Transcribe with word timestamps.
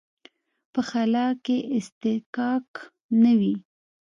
په 0.73 0.81
خلا 0.89 1.27
کې 1.45 1.57
اصطکاک 1.77 2.69
نه 3.21 3.31
وي. 3.39 3.55